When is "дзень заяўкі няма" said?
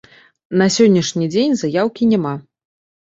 1.33-2.33